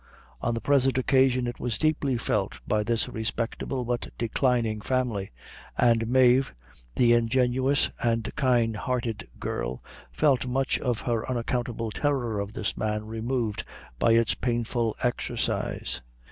On 0.41 0.55
the 0.55 0.61
present 0.61 0.97
occasion 0.97 1.45
it 1.45 1.59
was 1.59 1.77
deeply 1.77 2.17
felt 2.17 2.59
by 2.67 2.81
this 2.81 3.07
respectable 3.07 3.85
but 3.85 4.07
declining 4.17 4.81
family, 4.81 5.29
and 5.77 6.07
Mave, 6.07 6.55
the 6.95 7.13
ingenuous 7.13 7.91
and 8.01 8.35
kind 8.35 8.75
hearted 8.75 9.27
girl, 9.39 9.83
felt 10.11 10.47
much 10.47 10.79
of 10.79 11.01
her 11.01 11.29
unaccountable 11.29 11.91
horror 12.01 12.39
of 12.39 12.53
this 12.53 12.75
man 12.75 13.05
removed 13.05 13.63
by 13.99 14.13
its 14.13 14.33
painful 14.33 14.95
exercise. 15.03 16.01